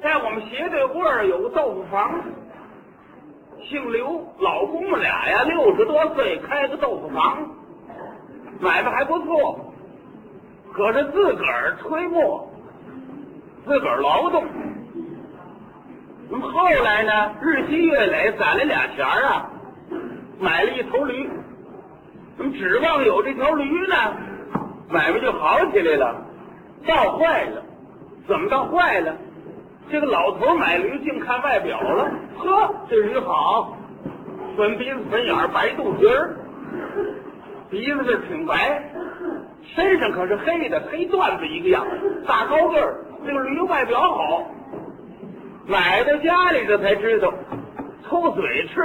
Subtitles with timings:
[0.00, 2.22] 在我们斜对过儿有个豆腐房，
[3.68, 7.36] 姓刘，老公们俩呀，六十多岁开个豆腐房，
[8.60, 9.72] 买卖还不错，
[10.72, 12.48] 可是自个儿推磨，
[13.66, 14.44] 自个儿劳动。
[16.30, 19.50] 那么后来呢，日积月累攒了俩钱儿啊，
[20.38, 21.28] 买了一头驴。
[22.36, 23.96] 怎么指望有这条驴呢，
[24.88, 26.24] 买卖就好起来了。
[26.86, 27.64] 倒坏了，
[28.28, 29.16] 怎么倒坏了？
[29.90, 33.76] 这个老头买驴净看外表了，呵，这驴好，
[34.56, 36.36] 粉鼻子、粉眼、白肚皮儿，
[37.70, 38.92] 鼻子是挺白，
[39.62, 41.86] 身上可是黑的，黑缎子一个样，
[42.26, 43.04] 大高个儿。
[43.26, 44.44] 这个驴外表好，
[45.66, 47.32] 买到家里这才知道，
[48.08, 48.80] 抽嘴吃。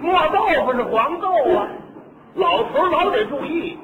[0.00, 1.66] 磨豆腐是黄豆啊，
[2.34, 3.78] 老头老得注意，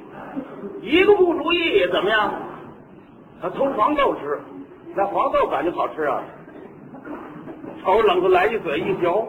[0.82, 2.34] 一个不注意怎么样？
[3.42, 4.38] 他偷黄豆吃，
[4.94, 6.22] 那黄豆感觉好吃啊！
[7.82, 9.26] 瞅冷子来一嘴一嚼，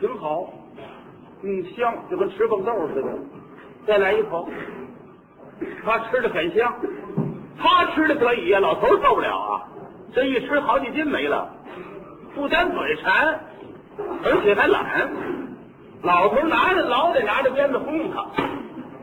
[0.00, 0.48] 挺好，
[1.42, 3.08] 嗯，香，就跟吃蹦豆似的。
[3.86, 4.48] 再来一口，
[5.84, 6.72] 他吃的很香，
[7.58, 9.68] 他吃的可以呀，老头受不了啊！
[10.14, 11.48] 这一吃好几斤没了，
[12.34, 13.38] 不但嘴馋，
[14.24, 15.10] 而且还懒。
[16.02, 18.24] 老头拿着老得拿着鞭子轰他，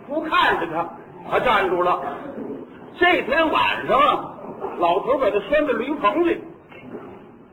[0.07, 0.89] 不看着他，
[1.29, 2.01] 他站住了。
[2.99, 3.99] 这天晚上，
[4.79, 6.41] 老头把他拴在驴棚里，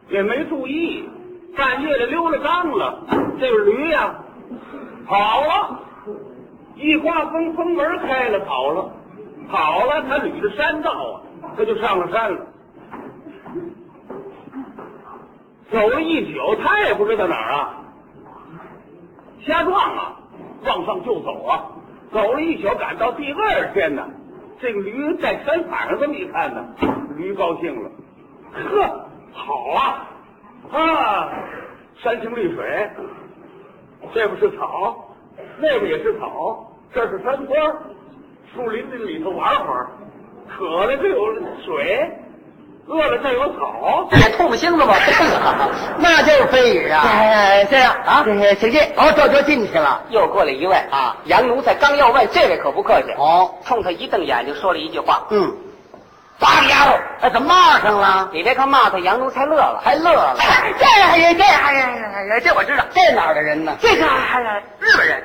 [0.09, 1.06] 也没注意，
[1.55, 3.05] 半夜里溜了缸了。
[3.39, 4.15] 这个驴呀，
[5.06, 5.81] 跑了，
[6.77, 8.91] 一刮风，风门开了，跑了，
[9.50, 10.03] 跑了。
[10.09, 11.20] 他捋着山道啊，
[11.56, 12.47] 他就上了山了。
[15.70, 17.75] 走了一宿，他也不知道哪儿啊，
[19.45, 20.17] 瞎撞啊，
[20.65, 21.67] 往上就走啊，
[22.12, 24.09] 走了一宿，赶到第二天呢。
[24.65, 26.67] 这个驴在山坎上这么一看呢，
[27.19, 27.91] 驴高兴了，
[28.51, 30.09] 呵，好啊，
[30.73, 31.29] 啊，
[31.98, 32.91] 山青绿水，
[34.15, 35.15] 这不是草，
[35.59, 37.55] 那边也是草，这是山坡，
[38.55, 39.91] 树林子里头玩会儿，
[40.49, 41.34] 渴了就有
[41.67, 42.11] 水，
[42.87, 44.95] 饿了这有草，这也吐不星子吧？
[45.97, 47.03] 那就是非语啊！
[47.03, 48.22] 哎，这样啊，
[48.61, 48.83] 请进。
[48.97, 50.03] 哦，这就进去了。
[50.11, 55.50] 又过来一位啊，杨奴才刚要问，这位可不客气，哦，冲他一瞪眼睛，说了一句话嗯，
[56.39, 56.93] 八个丫头，
[57.23, 58.28] 哎，怎么骂上了？
[58.33, 59.81] 你别看骂他，杨奴才乐了。
[59.83, 60.37] 还乐了？
[60.39, 63.75] 哎这哎呀，这哎呀哎呀，这我知道，这哪儿的人呢？
[63.81, 65.23] 这个哎呀，日本人。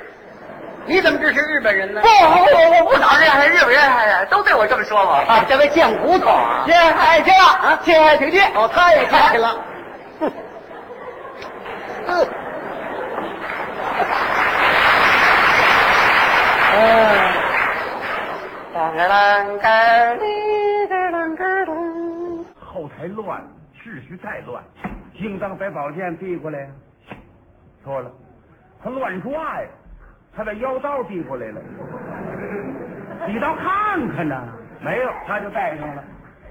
[0.90, 2.08] 你怎么支持日本人呢不，？
[2.08, 5.18] 我我不早这样，日本人哎都对我这么说嘛。
[5.22, 6.64] 啊，这位贱骨头啊！
[6.66, 8.42] 这哎这样啊，这请进。
[8.56, 9.56] 哦，他也看见了。
[10.18, 10.32] 哼，
[12.08, 12.26] 嗯，
[16.74, 16.82] 嗯，
[18.74, 22.44] 当个啷个哩个啷个啷。
[22.58, 23.40] 后台乱，
[23.78, 24.60] 秩序再乱，
[25.14, 26.66] 应当把宝剑递过来呀。
[27.84, 28.10] 错了，
[28.82, 29.68] 他乱抓呀，
[30.40, 31.60] 他把腰刀递过来了。
[33.28, 34.48] 你倒看看呢，
[34.82, 36.02] 没有，他就带上了，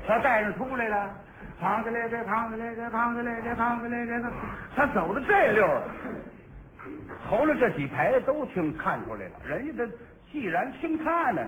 [0.06, 1.10] 他带上出来了。
[1.60, 4.32] 扛起来，这扛起来，这扛起来，这扛起来，这个，
[4.76, 5.82] 他走的这溜儿，
[7.28, 9.32] 头了这几排都听看出来了。
[9.44, 9.92] 人家这
[10.32, 11.42] 既然听他呢，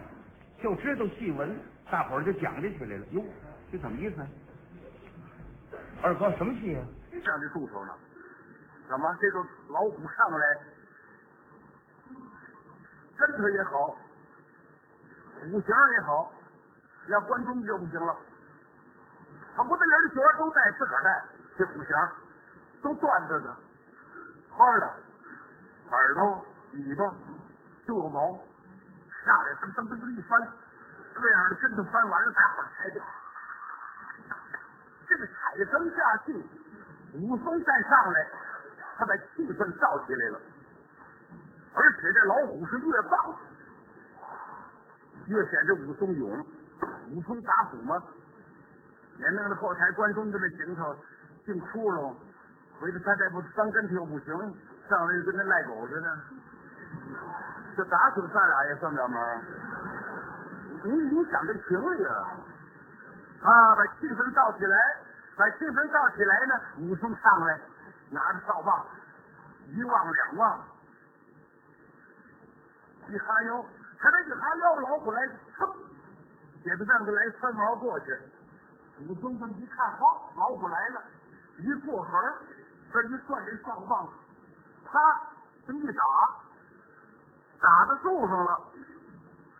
[0.64, 1.56] 就知道戏文，
[1.92, 3.06] 大伙儿就讲究起来了。
[3.12, 3.24] 哟，
[3.72, 4.16] 这怎么意思？
[6.02, 6.82] 二哥，什么戏啊？
[7.24, 7.92] 讲这住头呢？
[8.90, 9.38] 怎么这个
[9.70, 10.46] 老虎上来，
[13.22, 13.96] 跟头也好，
[15.40, 16.32] 虎形也好，
[17.08, 18.18] 要观众就不行了。
[19.56, 21.24] 他不得人的角儿都带，自个儿带，
[21.58, 21.96] 这虎形
[22.82, 23.56] 都断着呢、
[24.50, 24.88] 花的，
[25.92, 27.14] 耳朵、尾巴、
[27.86, 28.40] 就有毛，
[29.24, 30.42] 上来噔噔噔噔一翻，
[31.14, 33.02] 这样的跟头翻完了，大伙儿抬着。
[35.08, 36.34] 这个踩着灯下去，
[37.14, 38.28] 武松再上来，
[38.98, 40.40] 他把气氛造起来了。
[41.74, 43.36] 而且这老虎是越棒，
[45.28, 46.46] 越显着武松勇。
[47.12, 48.02] 武松打虎嘛，
[49.18, 50.96] 也弄得后台观众跟那井头
[51.46, 52.14] 进窟窿，
[52.80, 54.34] 回头他再不翻跟头又不行，
[54.90, 56.18] 上来就跟那赖狗似的。
[57.78, 59.42] 这打死咱俩也算不了门。
[60.84, 62.34] 你你想这情理啊？
[63.44, 64.78] 啊，把气氛造起来，
[65.36, 67.60] 把气氛造起来呢，武松上来，
[68.10, 68.86] 拿着扫把，
[69.68, 70.60] 一望两望，
[73.08, 73.66] 一哈腰，
[74.00, 75.22] 他这一哈腰，老虎来，
[75.58, 75.76] 噌，
[76.64, 78.18] 解着凳子来三毛过去。
[79.08, 81.02] 武松这么一看，好，老虎来了，
[81.58, 82.20] 一过河，
[82.94, 84.04] 这一转这扫把，
[84.86, 85.00] 啪，
[85.66, 86.04] 这么一打，
[87.60, 88.62] 打到树上了，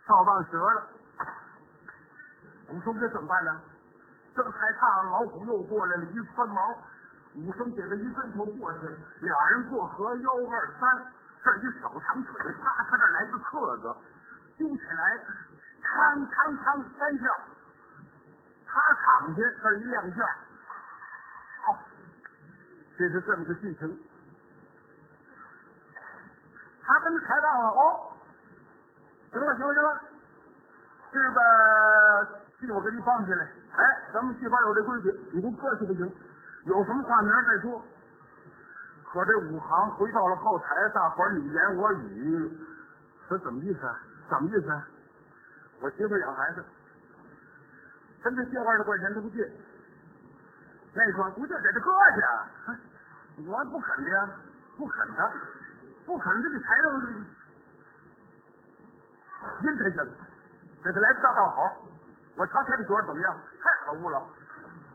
[0.06, 0.86] 扫把折了。
[2.68, 3.60] 武松这怎么办呢？
[4.34, 6.74] 正害怕，老虎又过来了，一窜毛，
[7.34, 8.86] 武松给他一跟头过去，
[9.20, 11.12] 俩人过河，幺二三，
[11.44, 12.71] 这一手长腿，啪，
[13.52, 13.94] 他这来个子，
[14.56, 15.20] 揪起来，
[15.82, 17.24] 嘡嘡嘡三下，
[18.66, 20.26] 他躺下，这一亮相，
[21.66, 21.78] 好，
[22.96, 24.00] 这是这么个剧情。
[26.84, 28.12] 他跟他抬杠了，哦，
[29.30, 30.00] 行了行了行了，
[31.12, 33.44] 这个戏我给你放下来。
[33.76, 33.84] 哎，
[34.14, 36.10] 咱们戏班有这规矩，你不客气不行，
[36.64, 37.82] 有什么话明儿再说。
[39.12, 42.50] 可这武行回到了后台，大伙你言我语，
[43.32, 43.98] 说怎么意思啊？
[44.28, 44.86] 怎么意思啊？
[45.80, 46.62] 我媳妇养孩子，
[48.22, 49.50] 跟他借二十块钱他不借，
[50.92, 54.28] 那说不借给他搁去，我不肯的呀，
[54.76, 55.32] 不肯的。
[56.04, 57.00] 不可能，这个台上
[59.62, 60.10] 阴沉下来，
[60.84, 61.86] 给他来个大道好。
[62.36, 63.34] 我瞧他这角怎么样？
[63.62, 64.20] 太可恶了！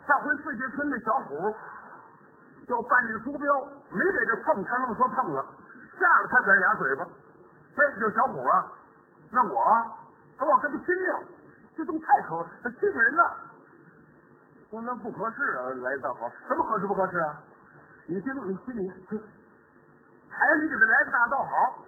[0.06, 1.56] 上回四界村那小虎
[2.68, 5.44] 叫半日苏彪，没给这碰，他愣说碰了，
[5.98, 7.08] 吓了他哥俩嘴巴。
[7.78, 8.66] 这就是小虎啊，
[9.30, 9.64] 那我
[10.40, 11.28] 说我跟他拼命，
[11.76, 13.38] 这都太可他欺负人了。
[14.72, 17.38] 说那不合适啊，来个大好，什么合适不合适啊？
[18.08, 19.22] 你听，你心里听。
[20.28, 21.86] 还是给他来个大道好，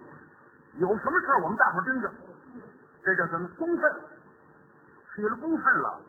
[0.74, 2.08] 有什么事我们大伙盯着，
[3.02, 3.92] 这叫什么公愤？
[5.16, 6.00] 起了公愤了。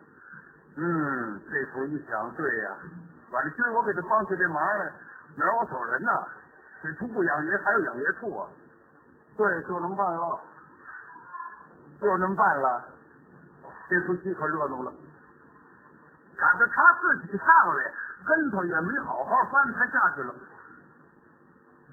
[0.78, 2.78] 嗯，这时候一想，对呀，
[3.32, 4.94] 反正今儿我给他帮起这忙来，
[5.36, 6.12] 明儿我走人呐，
[6.84, 8.48] 这猪不养爷，还要养爷畜啊。
[9.42, 10.40] 对，就能办了，
[12.00, 12.86] 就能办了。
[13.90, 14.94] 这出戏可热闹了，
[16.38, 17.92] 赶着他自己上来，
[18.24, 20.32] 跟头也没好好翻，他下去了。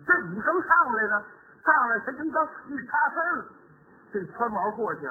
[0.06, 1.24] 这武生上来了，
[1.64, 3.44] 上来他应当一插身，
[4.12, 5.08] 这穿毛过去，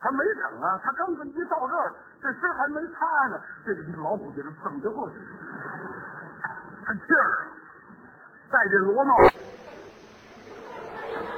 [0.00, 1.92] 他没等啊，他刚刚一到这儿，
[2.22, 5.16] 这身还没擦呢，这老虎给他蹭就过去，
[6.86, 7.48] 他气儿，
[8.50, 9.14] 戴这罗帽。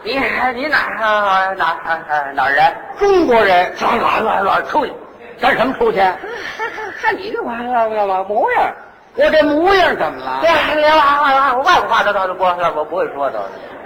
[0.08, 2.74] 你你哪哪哪哪人？
[2.98, 3.72] 中国人。
[3.80, 4.92] 来来来来，出去，
[5.40, 5.98] 干什么出去？
[7.00, 7.88] 看你这玩意儿
[8.24, 8.72] 模样。
[9.16, 10.38] 我这模样怎么了？
[10.40, 12.44] 对，你我我外国话，他他不
[12.78, 13.40] 我不会说的。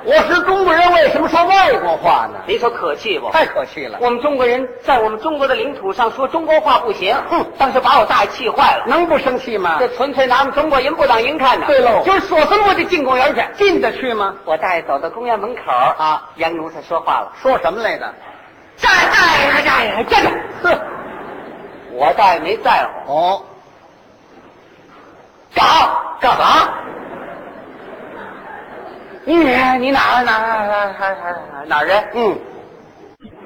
[0.05, 2.41] 我是中国人，为什么说外国话呢？
[2.45, 3.31] 你说可气不？
[3.31, 3.99] 太可气了！
[4.03, 7.17] 我们中国人在我们中国的领土上说中国话不行。
[7.31, 8.85] 哼，当时把我大爷气坏了。
[8.89, 9.77] 能不生气吗？
[9.79, 11.67] 这纯粹拿我们中国人不当人看呢。
[11.69, 14.35] 对喽，就是说什么我就进公园去，进得去吗？
[14.45, 18.13] 我大爷走到公园门口啊，杨奴才说话了，说什么来着？
[18.77, 20.31] 在在在站着。
[20.65, 20.81] 哼，
[21.93, 23.13] 我大爷没在乎。
[23.13, 23.43] 哦。
[26.21, 26.69] 干干啥？
[29.25, 32.05] 你你哪哪哪哪哪人？
[32.15, 32.37] 嗯，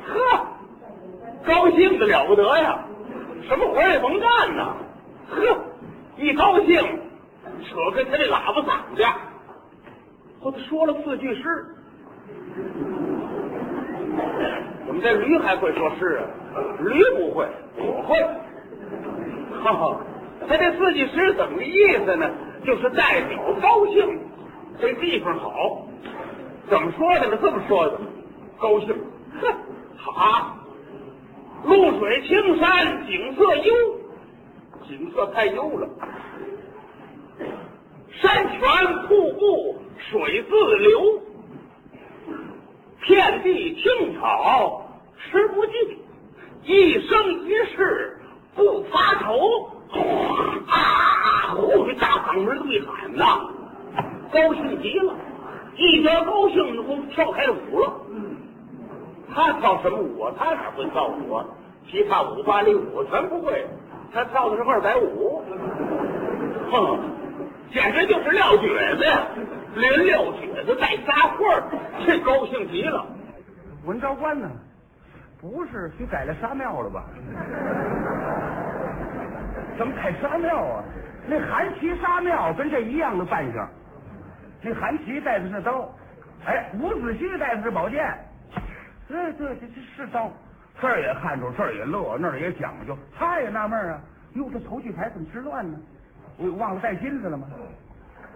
[0.06, 0.14] 呵，
[1.46, 2.78] 高兴的了不得呀！
[3.46, 4.74] 什么活也甭干呐！
[5.30, 5.36] 呵，
[6.16, 6.80] 一高兴，
[7.62, 9.04] 扯开他这喇叭嗓子，
[10.40, 11.42] 我他说了四句诗。
[14.86, 16.56] 怎么这驴还会说诗啊？
[16.80, 17.46] 驴不会，
[17.76, 18.18] 我会。
[19.62, 19.96] 哈哈。
[20.48, 22.30] 他这四句诗怎么个意思呢？
[22.64, 24.20] 就是代表高兴，
[24.80, 25.86] 这地方好。
[26.68, 27.38] 怎么说的呢？
[27.40, 28.00] 这么说的，
[28.58, 28.88] 高兴。
[29.40, 29.54] 哼，
[29.96, 30.56] 好，
[31.64, 33.74] 露水青山景色优，
[34.88, 35.88] 景色太优了。
[38.20, 38.60] 山泉
[39.06, 39.78] 瀑布
[40.10, 41.20] 水自流，
[43.06, 45.72] 遍地青草吃不尽，
[46.64, 48.18] 一生一世
[48.56, 49.70] 不发愁。
[50.66, 51.54] 啊！
[51.54, 53.38] 呼，这大嗓门这么一喊呐，
[54.36, 55.14] 高兴极了，
[55.76, 57.90] 一边高兴，我跳开舞了。
[59.34, 60.34] 他跳什么舞啊？
[60.38, 61.46] 他哪会跳舞啊？
[61.86, 63.66] 踢踏舞、芭蕾舞全不会，
[64.12, 65.42] 他跳的是二百五。
[66.70, 66.98] 哼，
[67.72, 69.26] 简直就是撂蹶子呀！
[69.74, 71.62] 连撂蹶子带撒欢儿，
[72.04, 73.06] 这高兴极了。
[73.86, 74.50] 文昭官呢？
[75.40, 77.04] 不是去改了沙庙了吧？
[79.78, 80.84] 怎么开沙庙啊？
[81.26, 83.66] 那韩琦沙庙跟这一样的扮相。
[84.66, 85.88] 这韩琦带的是刀，
[86.44, 88.12] 哎，伍子胥带的是宝剑。
[89.06, 90.28] 对对，这这是刀，
[90.80, 92.98] 这儿也看出，这儿也乐，那儿也讲究。
[93.16, 94.00] 他也纳闷啊，
[94.34, 95.78] 哟，这头绪牌怎么是乱呢？
[96.36, 97.46] 我忘了带金子了吗？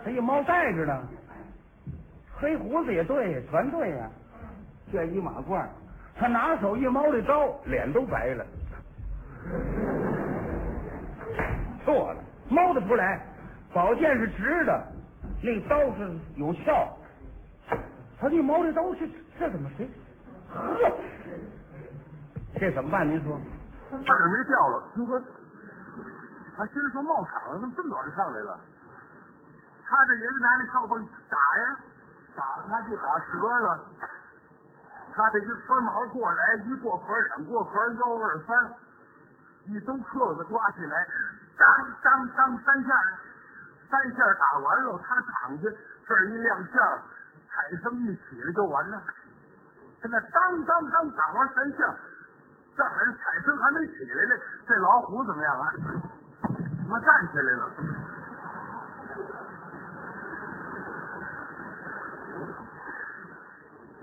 [0.04, 1.02] 他一猫带着呢。
[2.38, 4.08] 黑胡子也对，全对呀。
[4.92, 5.66] 这一马褂，
[6.16, 8.46] 他拿手一猫这刀，脸都白了。
[11.84, 13.20] 错了，猫得出来，
[13.74, 14.80] 宝剑是直的，
[15.42, 16.96] 那刀是有鞘。
[18.20, 19.90] 他一猫这刀，这这怎么谁？
[20.52, 20.92] 呵，
[22.58, 23.08] 这怎么办？
[23.08, 23.40] 您说？
[23.90, 24.82] 字儿没掉了。
[24.94, 25.18] 听说
[26.56, 28.60] 他心里说冒场了，怎么这么早就上来了？
[29.86, 31.78] 他这人拿那哨棒打呀，
[32.36, 33.80] 打他就打折了。
[35.14, 38.74] 他这一分毛过来，一过河两过河，幺二三，
[39.66, 41.06] 一兜客子抓起来，
[41.58, 41.66] 当
[42.02, 42.94] 当当三下，
[43.90, 45.68] 三下打完了，他躺下，
[46.06, 47.02] 这儿一亮相，
[47.50, 49.02] 彩声一起来就完了。
[50.00, 51.94] 现在当当当打完三下，
[52.76, 55.72] 这还是彩声还没起来呢，这老虎怎么样啊？
[56.42, 57.70] 他妈站起来了。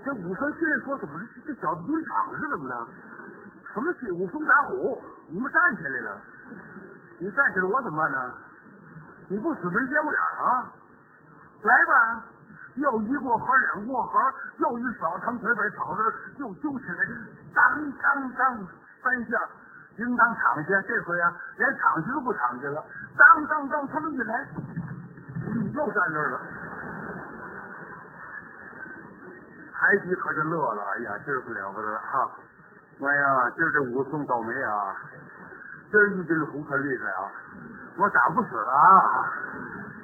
[0.04, 2.86] 这武生心里说：“怎么这小子蹲场是怎么的？
[3.74, 4.10] 什么戏？
[4.12, 6.20] 武松打虎，你们站起来了，
[7.18, 8.32] 你站起来我怎么办呢？
[9.28, 10.72] 你不死没见不了啊！
[11.62, 12.24] 来吧，
[12.76, 14.18] 又一过河，两过河，
[14.58, 16.02] 又一扫长腿把草子
[16.38, 17.04] 又揪起来，
[17.54, 18.66] 当当当
[19.02, 19.38] 三下，
[19.96, 20.80] 应当躺下。
[20.82, 22.82] 这回啊，连躺下都不躺下了，
[23.16, 24.48] 当当当，他们一来，
[25.54, 26.40] 你又站这儿了。”
[29.78, 32.30] 台底可就乐了，哎呀，今儿不了不得哈！
[33.00, 34.96] 哎呀，今儿这武松倒霉啊！
[35.90, 37.30] 今儿遇见这虎可厉害啊！
[37.98, 39.28] 我打不死啊！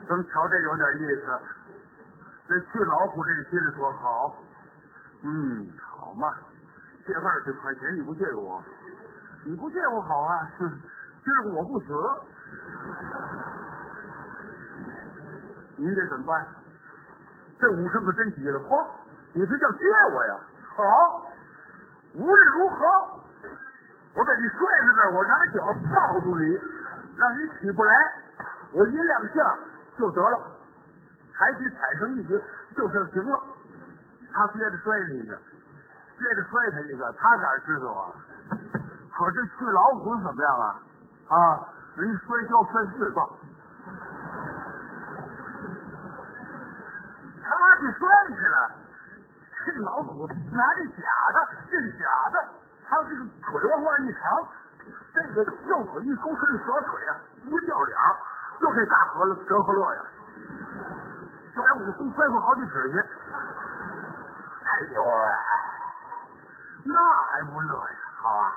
[0.09, 1.39] 咱们瞧这有点意思。
[2.49, 4.37] 这去老虎这心里说好，
[5.23, 6.35] 嗯，好嘛，
[7.07, 8.61] 借二十块钱你不借我，
[9.45, 10.51] 你不借我好啊！
[10.59, 11.87] 今儿个我不死，
[15.77, 16.47] 您这怎么办？
[17.61, 18.87] 这武生可真急了，嚯！
[19.33, 20.37] 你这叫借我呀？
[20.77, 21.31] 好，
[22.15, 22.85] 无论如何，
[24.17, 26.61] 我把你摔在这儿，我拿脚抱住你，
[27.17, 27.95] 让你起不来，
[28.73, 29.59] 我一亮相
[29.97, 30.39] 就得了，
[31.35, 32.41] 抬起踩上一局
[32.77, 33.41] 就是行了。
[34.33, 35.37] 他接着摔你一个，
[36.19, 38.13] 接着摔他一个，他哪知道啊？
[39.17, 40.83] 可这去老虎怎么样啊？
[41.29, 43.29] 啊，人摔跤摔四棒，
[47.43, 48.71] 他去摔去了。
[49.65, 51.03] 这老虎拿这假
[51.33, 52.49] 的，这是假的，
[52.87, 54.47] 他这个腿往外一长，
[55.15, 57.97] 这个右手一勾，他这小腿啊一掉脸，
[58.61, 60.03] 就这大河了折和乐呀，
[61.55, 62.99] 就把武松摔过好几尺去。
[62.99, 65.31] 哎呦啊，
[66.85, 66.95] 那
[67.31, 67.97] 还不乐呀？
[68.21, 68.53] 好啊，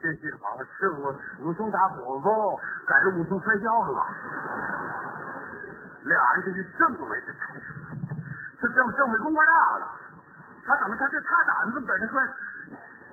[0.00, 4.08] 这是好是武武松打虎松，赶着武松摔跤了吧？
[6.02, 7.32] 俩人这是政委这
[8.60, 9.86] 这政政委功夫大了。
[10.66, 10.96] 他怎么？
[10.96, 12.20] 他这他打你怎么在这摔？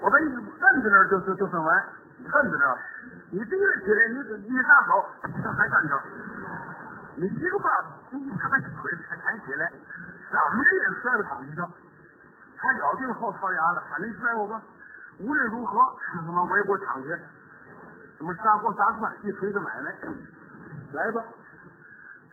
[0.01, 1.84] 我把你摁在那儿就就就算完，
[2.25, 2.77] 摁在那儿，
[3.32, 4.17] 你提了起来，你
[4.50, 5.05] 你撒手，
[5.44, 6.01] 他还站着。
[7.15, 7.70] 你一个把，
[8.12, 9.72] 他把腿才抬起来，
[10.29, 11.72] 怎么也摔到躺下上。
[12.58, 14.62] 他咬定后槽牙了，反正摔我吧。
[15.20, 15.79] 无论如何，
[16.13, 17.10] 他妈我也给我躺下。
[18.17, 19.96] 什么砂锅砸饭，一锤子买卖，
[20.94, 21.24] 来吧。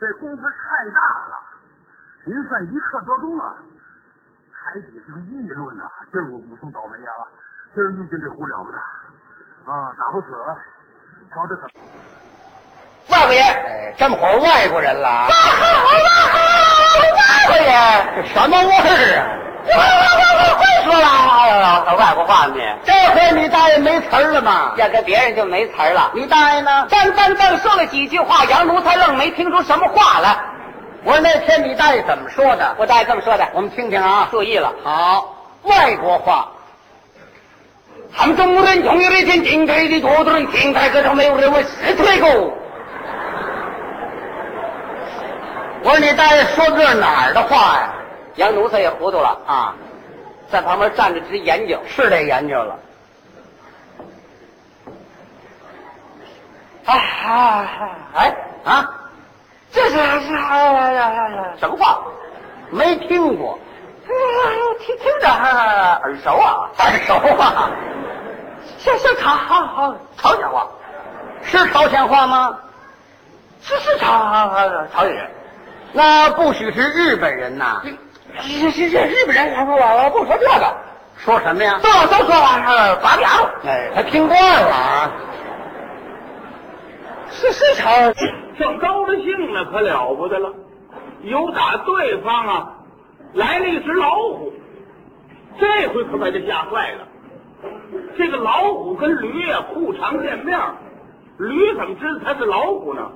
[0.00, 1.36] 这功夫太大了，
[2.24, 3.56] 您算一刻多钟啊。
[4.52, 7.10] 台底下议论呐，今儿我武松倒霉呀！
[7.74, 8.78] 今儿遇见这虎了不得
[9.66, 10.56] 啊，打不死了。
[11.32, 11.68] 瞧这可，
[13.08, 15.28] 外国爷，哎，这么会儿外国人了啊？
[15.28, 15.68] 万好，
[17.16, 17.70] 万国爷，
[18.16, 18.82] 这什么味儿
[19.18, 19.26] 啊？
[19.64, 22.54] 我我我会说了，外国话呢？
[22.84, 24.72] 这回你大爷没词儿了吗？
[24.76, 26.10] 要跟别人就没词儿了。
[26.12, 26.86] 你大爷呢？
[26.90, 30.36] 单单单说了几句话，杨奴才愣没听出什么话来。
[31.04, 32.74] 我说那天你大爷怎么说的？
[32.78, 34.26] 我大爷这么说的，我们听听啊。
[34.30, 34.72] 注意了。
[34.82, 36.48] 好，外国话。
[38.14, 42.52] 他们中国人总有那天顶腿的多多人听台歌上没有人问是腿狗。
[45.82, 47.94] 我说你大爷说这是哪儿的话呀？
[48.36, 49.74] 杨奴才也糊涂了，啊，
[50.50, 51.78] 在旁边站着直研究。
[51.86, 52.78] 是得研究了。
[56.84, 57.68] 哎哎
[58.14, 58.90] 哎啊，
[59.72, 60.28] 这是是
[61.58, 62.02] 什么话？
[62.70, 63.58] 没听过，
[64.78, 67.70] 听听着耳熟啊，耳熟啊，
[68.82, 70.66] 像像朝朝朝鲜话，
[71.42, 72.58] 是朝鲜话吗？
[73.60, 74.08] 是是朝
[74.92, 75.30] 朝鲜人。
[75.92, 77.80] 那不许是日本人呐？
[78.40, 80.74] 是是是日本人，他说我不说这个，
[81.16, 81.78] 说什么呀？
[81.80, 83.28] 都都说是法比亚
[83.64, 85.12] 哎，他听惯了啊。
[87.30, 87.90] 是是朝
[88.58, 90.52] 正高着兴呢，可了不得了。
[91.22, 92.72] 有打对方啊
[93.34, 94.52] 来了一只老虎，
[95.60, 97.06] 这回可把他吓坏了。
[98.16, 100.58] 这个老虎跟驴呀互常见面，
[101.38, 103.10] 驴怎么知道它是老虎呢？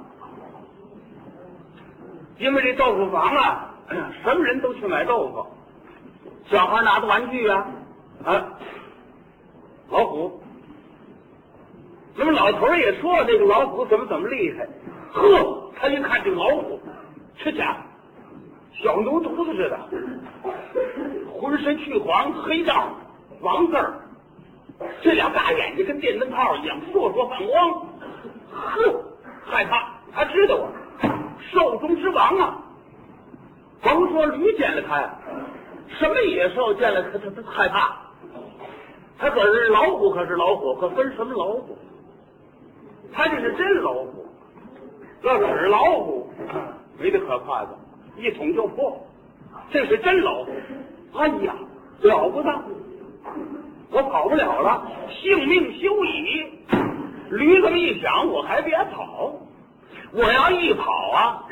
[2.38, 3.74] 因为这豆腐房啊，
[4.22, 5.46] 什么人都去买豆腐，
[6.50, 7.66] 小孩拿的玩具啊，
[8.24, 8.44] 啊，
[9.88, 10.42] 老虎，
[12.14, 14.68] 那么老头也说这个老虎怎么怎么厉害，
[15.12, 16.78] 呵，他一看这老虎，
[17.38, 17.78] 这家
[18.82, 19.78] 小牛犊子似的，
[21.32, 22.90] 浑身去黄，黑道
[23.40, 23.94] 王字儿，
[25.02, 27.86] 这俩大眼睛跟电灯泡一样，烁烁放光，
[28.52, 29.04] 呵，
[29.44, 30.68] 害怕，他知道我，
[31.52, 32.62] 兽中之王啊。
[33.82, 35.18] 甭说驴见了他呀，
[35.98, 37.96] 什么野兽见了他，他他害怕。
[39.18, 41.78] 他可是老虎，可是老虎，可分什么老虎？
[43.12, 44.26] 他这是真老虎，
[45.22, 46.28] 要是老虎，
[46.98, 47.68] 没得可怕的，
[48.18, 49.00] 一捅就破。
[49.70, 50.50] 这是真老虎，
[51.14, 51.54] 哎呀，
[52.02, 52.50] 了不得！
[53.90, 56.52] 我跑不了了，性命休矣。
[57.30, 59.32] 驴这么一想，我还别跑，
[60.12, 61.44] 我要一跑啊，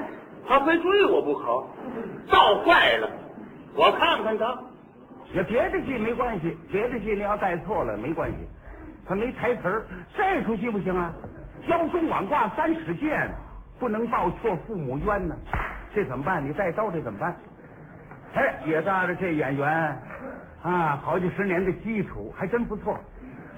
[0.47, 1.65] 他非追我不可。
[2.31, 3.11] 造坏了，
[3.75, 4.59] 我看看他。
[5.33, 8.37] 那别的戏没关系，别的戏你要带错了没关系，
[9.07, 9.87] 他没台词儿，
[10.17, 11.13] 这出戏不行啊。
[11.67, 13.29] 腰中挽挂三尺剑，
[13.79, 15.35] 不能报错父母冤呢。
[15.95, 16.47] 这怎么办？
[16.47, 17.37] 你带刀这怎么办？
[18.35, 19.99] 哎，也搭着这演员
[20.65, 22.99] 啊，好几十年的基础还真不错。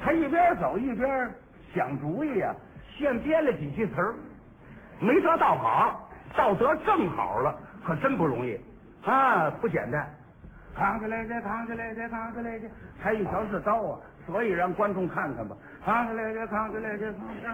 [0.03, 1.31] 他一边走一边
[1.73, 2.53] 想主意呀、
[2.99, 4.15] 现编了几句词儿，
[4.99, 8.61] 没得倒好，倒得正好了，可真不容易
[9.05, 10.05] 啊，不简单。
[10.75, 12.69] 扛起来这，扛起来这，扛起来这，
[13.01, 15.57] 还一瞧是刀啊，所以让观众看看吧。
[15.85, 17.53] 扛起来这，扛起来这，扛起来。